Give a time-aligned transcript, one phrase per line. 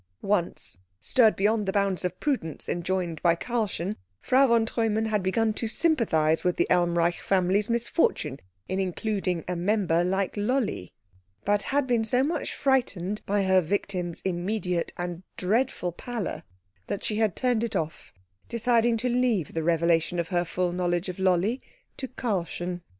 [0.23, 5.53] Once, stirred beyond the bounds of prudence enjoined by Karlchen, Frau von Treumann had begun
[5.53, 10.91] to sympathise with the Elmreich family's misfortune in including a member like Lolli;
[11.45, 16.41] but had been so much frightened by her victim's immediate and dreadful pallor
[16.87, 18.11] that she had turned it off,
[18.49, 21.61] deciding to leave the revelation of her full knowledge of Lolli
[21.97, 22.81] to Karlchen.